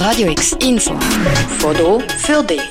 Radio 0.00 0.30
X 0.30 0.52
Info. 0.62 0.98
Foto 1.58 2.00
für 2.00 2.42
dich. 2.42 2.62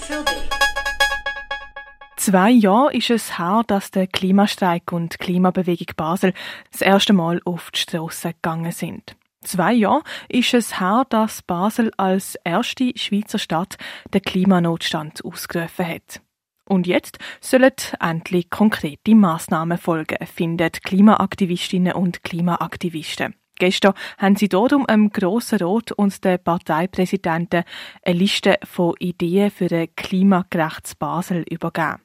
Zwei 2.17 2.49
Jahre 2.49 2.91
ist 2.91 3.11
es 3.11 3.37
her, 3.37 3.61
dass 3.67 3.91
der 3.91 4.07
Klimastreik 4.07 4.91
und 4.91 5.13
die 5.13 5.17
Klimabewegung 5.17 5.93
Basel 5.95 6.33
das 6.71 6.81
erste 6.81 7.13
Mal 7.13 7.39
auf 7.45 7.69
die 7.69 7.81
Strasse 7.81 8.33
gegangen 8.33 8.71
sind. 8.71 9.15
Zwei 9.43 9.73
Jahre 9.73 10.01
ist 10.27 10.55
es 10.55 10.79
her, 10.79 11.05
dass 11.11 11.43
Basel 11.43 11.91
als 11.97 12.33
erste 12.43 12.93
Schweizer 12.95 13.37
Stadt 13.37 13.77
den 14.11 14.23
Klimanotstand 14.23 15.23
ausgerufen 15.23 15.87
hat. 15.87 16.21
Und 16.65 16.87
jetzt 16.87 17.19
sollen 17.41 17.73
endlich 17.99 18.49
konkrete 18.49 19.13
Massnahmen 19.13 19.77
folgen, 19.77 20.25
finden 20.25 20.71
Klimaaktivistinnen 20.71 21.93
und 21.93 22.23
Klimaaktivisten. 22.23 23.35
Gestern 23.59 23.93
haben 24.17 24.37
sie 24.37 24.49
dort 24.49 24.73
um 24.73 25.09
Grossen 25.11 25.59
Rot 25.59 25.91
und 25.91 26.23
den 26.23 26.41
Parteipräsidenten 26.41 27.63
eine 28.03 28.17
Liste 28.17 28.57
von 28.63 28.95
Ideen 28.99 29.51
für 29.51 29.69
ein 29.69 29.93
klimagerechtes 29.95 30.95
Basel 30.95 31.43
übergeben. 31.49 32.01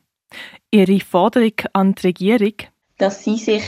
Ihre 0.73 0.99
Forderung 1.01 1.55
an 1.73 1.95
die 1.95 2.09
Regierung, 2.09 2.55
dass 2.99 3.23
sie 3.23 3.37
sich 3.37 3.63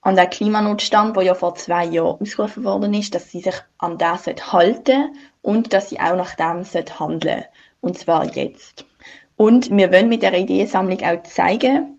an 0.00 0.16
den 0.16 0.30
Klimanotstand, 0.30 1.14
der 1.16 1.24
ja 1.24 1.34
vor 1.34 1.54
zwei 1.56 1.84
Jahren 1.84 2.20
ausgerufen 2.20 2.64
worden 2.64 2.94
ist, 2.94 3.14
dass 3.14 3.30
sie 3.30 3.40
sich 3.40 3.56
an 3.76 3.98
das 3.98 4.26
halten 4.26 5.14
und 5.42 5.72
dass 5.74 5.90
sie 5.90 6.00
auch 6.00 6.16
nach 6.16 6.34
dem 6.36 6.64
handeln 6.98 7.44
Und 7.80 7.98
zwar 7.98 8.24
jetzt. 8.34 8.86
Und 9.36 9.70
wir 9.70 9.92
wollen 9.92 10.08
mit 10.08 10.22
der 10.22 10.32
Ideensammlung 10.32 11.00
auch 11.02 11.22
zeigen, 11.24 11.98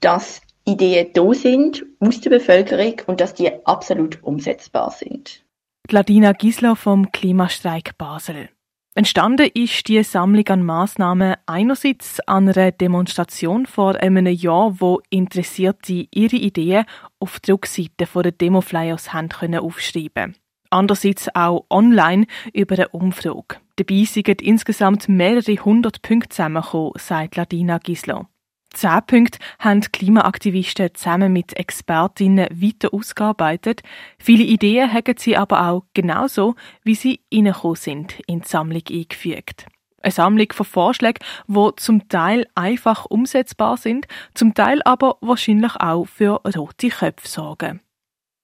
dass 0.00 0.42
Ideen 0.66 1.08
da 1.12 1.34
sind 1.34 1.84
aus 2.00 2.20
der 2.20 2.30
Bevölkerung 2.30 2.94
und 3.06 3.20
dass 3.20 3.34
die 3.34 3.50
absolut 3.66 4.22
umsetzbar 4.22 4.90
sind. 4.90 5.44
Gladina 5.86 6.32
Gisler 6.32 6.76
vom 6.76 7.12
Klimastreik 7.12 7.98
Basel. 7.98 8.48
Entstanden 8.96 9.50
ist 9.52 9.88
die 9.88 10.02
Sammlung 10.04 10.46
an 10.48 10.62
Massnahmen 10.62 11.34
einerseits 11.46 12.20
an 12.20 12.48
einer 12.48 12.70
Demonstration 12.70 13.66
vor 13.66 13.96
einem 13.96 14.26
Jahr, 14.26 14.80
wo 14.80 15.00
Interessierte 15.10 16.06
ihre 16.10 16.36
Ideen 16.36 16.86
auf 17.18 17.40
die 17.40 17.50
Rückseite 17.50 18.06
der 18.14 18.32
Demoflyers 18.32 19.12
haben 19.12 19.28
können 19.28 19.58
aufschreiben. 19.58 20.36
Andererseits 20.70 21.28
auch 21.34 21.66
online 21.70 22.26
über 22.52 22.76
eine 22.76 22.88
Umfrage. 22.88 23.56
Dabei 23.76 24.04
sind 24.04 24.40
insgesamt 24.40 25.08
mehrere 25.08 25.56
hundert 25.64 26.00
Punkte 26.00 26.28
zusammengekommen, 26.30 26.92
sagt 26.96 27.36
Ladina 27.36 27.78
Gisler. 27.78 28.28
Zehn 28.74 29.00
Punkte 29.06 29.38
haben 29.58 29.80
die 29.80 29.88
Klimaaktivisten 29.88 30.94
zusammen 30.94 31.32
mit 31.32 31.56
Expertinnen 31.56 32.48
weiter 32.50 32.92
ausgearbeitet. 32.92 33.82
Viele 34.18 34.44
Ideen 34.44 34.92
haben 34.92 35.14
sie 35.16 35.36
aber 35.36 35.68
auch 35.68 35.84
genauso, 35.94 36.56
wie 36.82 36.94
sie 36.94 37.20
reingekommen 37.32 37.76
sind, 37.76 38.20
in 38.26 38.40
die 38.40 38.48
Sammlung 38.48 38.82
eingefügt. 38.90 39.66
Eine 40.02 40.12
Sammlung 40.12 40.52
von 40.52 40.66
Vorschlägen, 40.66 41.24
die 41.46 41.70
zum 41.76 42.08
Teil 42.08 42.46
einfach 42.54 43.06
umsetzbar 43.06 43.78
sind, 43.78 44.06
zum 44.34 44.52
Teil 44.52 44.82
aber 44.84 45.16
wahrscheinlich 45.22 45.76
auch 45.76 46.04
für 46.04 46.42
rote 46.56 46.88
Köpfe 46.88 47.26
sorgen. 47.26 47.80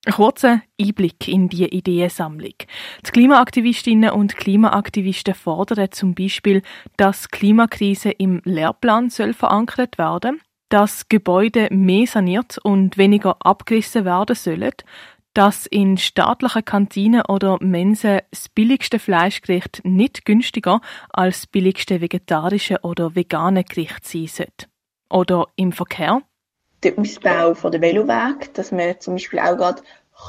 Ein 0.03 0.13
kurzer 0.13 0.61
Einblick 0.79 1.27
in 1.27 1.47
die 1.47 1.65
Ideensammlung. 1.65 2.55
Die 3.05 3.11
Klimaaktivistinnen 3.11 4.09
und 4.09 4.35
Klimaaktivisten 4.35 5.35
fordern 5.35 5.91
zum 5.91 6.15
Beispiel, 6.15 6.63
dass 6.97 7.29
Klimakrise 7.29 8.09
im 8.09 8.41
Lehrplan 8.43 9.11
soll 9.11 9.33
verankert 9.33 9.99
werden, 9.99 10.41
dass 10.69 11.07
Gebäude 11.07 11.67
mehr 11.69 12.07
saniert 12.07 12.57
und 12.63 12.97
weniger 12.97 13.35
abgerissen 13.45 14.03
werden 14.03 14.35
sollen, 14.35 14.73
dass 15.35 15.67
in 15.67 15.97
staatlichen 15.97 16.65
Kantinen 16.65 17.21
oder 17.27 17.57
Mensen 17.61 18.21
das 18.31 18.49
billigste 18.49 18.97
Fleischgericht 18.97 19.81
nicht 19.83 20.25
günstiger 20.25 20.81
als 21.09 21.41
das 21.41 21.47
billigste 21.47 22.01
vegetarische 22.01 22.79
oder 22.81 23.15
vegane 23.15 23.63
Gericht 23.63 24.05
sein 24.07 24.25
sollte. 24.25 24.65
Oder 25.11 25.45
im 25.57 25.73
Verkehr 25.73 26.23
der 26.83 26.97
Ausbau 26.97 27.53
von 27.53 27.71
der 27.71 27.81
Veloweg, 27.81 28.53
dass 28.53 28.71
man 28.71 28.99
zum 28.99 29.15
Beispiel 29.15 29.39
auch 29.39 29.57
gerade 29.57 29.83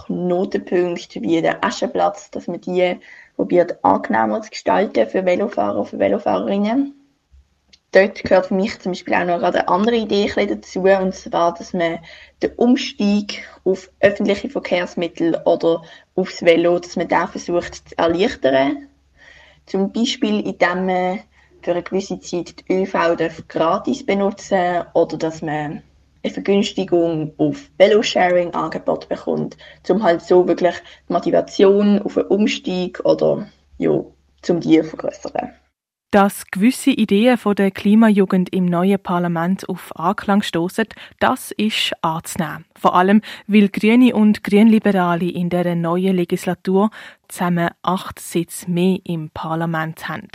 Knotenpunkte 0.06 1.20
wie 1.22 1.40
den 1.40 1.56
Aschenplatz, 1.62 2.30
dass 2.30 2.46
man 2.46 2.60
die 2.60 2.98
probiert 3.36 3.82
angenehmer 3.84 4.42
zu 4.42 4.50
gestalten 4.50 5.08
für 5.08 5.24
Velofahrer, 5.24 5.84
für 5.84 5.98
Velofahrerinnen. 5.98 6.94
Dort 7.92 8.22
gehört 8.24 8.46
für 8.46 8.54
mich 8.54 8.78
zum 8.80 8.92
Beispiel 8.92 9.14
auch 9.14 9.24
noch 9.24 9.38
gerade 9.38 9.60
eine 9.60 9.68
andere 9.68 9.96
Idee 9.96 10.30
dazu, 10.34 10.80
und 10.80 11.14
zwar, 11.14 11.52
dass 11.52 11.74
man 11.74 11.98
den 12.42 12.52
Umstieg 12.52 13.46
auf 13.64 13.90
öffentliche 14.00 14.48
Verkehrsmittel 14.48 15.38
oder 15.44 15.82
aufs 16.14 16.42
Velo, 16.42 16.78
dass 16.78 16.96
man 16.96 17.08
den 17.08 17.28
versucht 17.28 17.88
zu 17.88 17.98
erleichtern. 17.98 18.88
Zum 19.66 19.92
Beispiel, 19.92 20.40
indem 20.40 20.86
man 20.86 21.20
für 21.60 21.72
eine 21.72 21.82
gewisse 21.82 22.18
Zeit 22.18 22.64
die 22.66 22.82
ÖV 22.82 23.16
gratis 23.48 24.04
benutzen 24.06 24.84
oder 24.94 25.18
dass 25.18 25.42
man 25.42 25.82
eine 26.22 26.32
Vergünstigung 26.32 27.32
auf 27.38 27.70
Velo-Sharing-Angebot 27.78 29.08
bekommt, 29.08 29.56
um 29.88 30.02
halt 30.02 30.22
so 30.22 30.46
wirklich 30.46 30.74
die 31.08 31.12
Motivation 31.12 32.00
auf 32.02 32.16
einen 32.16 32.28
Umstieg 32.28 33.00
oder 33.04 33.46
ja, 33.78 34.04
zum 34.42 34.60
die 34.60 34.80
zu 34.80 34.88
vergrößern. 34.88 35.52
Dass 36.12 36.44
gewisse 36.50 36.90
Ideen 36.90 37.38
von 37.38 37.54
der 37.54 37.70
Klimajugend 37.70 38.52
im 38.52 38.66
neuen 38.66 39.02
Parlament 39.02 39.66
auf 39.66 39.96
Anklang 39.96 40.42
stoßen, 40.42 40.84
das 41.20 41.52
ist 41.52 41.92
anzunehmen. 42.02 42.66
Vor 42.76 42.94
allem, 42.94 43.22
weil 43.46 43.70
Grüne 43.70 44.14
und 44.14 44.44
Grünliberale 44.44 45.30
in 45.30 45.48
der 45.48 45.74
neuen 45.74 46.14
Legislatur 46.14 46.90
zusammen 47.28 47.70
acht 47.80 48.18
Sitze 48.18 48.70
mehr 48.70 48.98
im 49.04 49.30
Parlament 49.30 50.06
haben. 50.06 50.28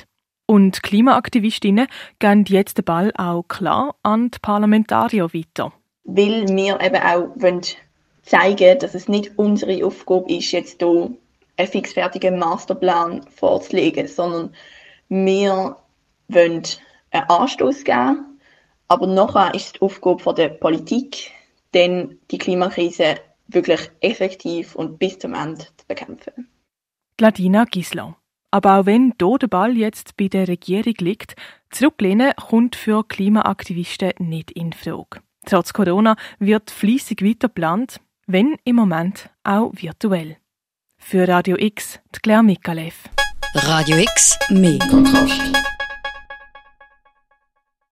Und 0.47 0.81
Klimaaktivistinnen 0.81 1.87
gehen 2.19 2.45
jetzt 2.47 2.77
den 2.77 2.85
Ball 2.85 3.11
auch 3.17 3.43
klar 3.43 3.95
an 4.01 4.31
die 4.31 4.39
Parlamentarier 4.39 5.33
weiter. 5.33 5.73
Weil 6.05 6.47
wir 6.47 6.79
eben 6.81 6.95
auch 6.95 7.29
wollen 7.35 7.61
zeigen 8.23 8.79
dass 8.79 8.95
es 8.95 9.07
nicht 9.07 9.31
unsere 9.37 9.85
Aufgabe 9.85 10.31
ist, 10.31 10.51
jetzt 10.51 10.81
hier 10.81 11.11
einen 11.57 11.67
fixfertigen 11.67 12.39
Masterplan 12.39 13.25
vorzulegen, 13.29 14.07
sondern 14.07 14.53
wir 15.09 15.77
wollen 16.27 16.63
einen 17.11 17.29
Anstoß 17.29 17.83
geben, 17.83 18.39
aber 18.87 19.07
nachher 19.07 19.53
ist 19.53 19.65
es 19.65 19.73
die 19.73 19.81
Aufgabe 19.81 20.33
der 20.33 20.49
Politik, 20.49 21.31
denn 21.73 22.19
die 22.31 22.37
Klimakrise 22.37 23.15
wirklich 23.47 23.89
effektiv 24.01 24.75
und 24.75 24.99
bis 24.99 25.19
zum 25.19 25.33
Ende 25.33 25.65
zu 25.77 25.87
bekämpfen. 25.87 26.49
Gladina 27.17 27.65
Gisler. 27.65 28.17
Aber 28.57 28.79
auch 28.79 28.85
wenn 28.87 29.13
hier 29.21 29.37
der 29.37 29.47
Ball 29.49 29.77
jetzt 29.77 30.17
bei 30.17 30.29
der 30.29 30.47
Regierung 30.47 30.95
liegt, 30.97 31.35
zurücklehnen 31.69 32.31
kommt 32.37 32.75
für 32.75 33.07
Klimaaktivisten 33.07 34.13
nicht 34.17 34.49
in 34.49 34.73
Frage. 34.73 35.21
Trotz 35.45 35.73
Corona 35.73 36.15
wird 36.39 36.71
fließig 36.71 37.21
weiter 37.21 37.49
geplant, 37.49 38.01
wenn 38.25 38.55
im 38.63 38.77
Moment 38.77 39.29
auch 39.43 39.73
virtuell. 39.75 40.37
Für 40.97 41.27
Radio 41.27 41.55
X, 41.59 41.99
die 42.15 42.19
Claire 42.19 42.41
Mikalev. 42.41 42.95
Radio 43.53 43.97
X, 43.97 44.39
mehr 44.49 44.79
Kontrast. 44.89 45.76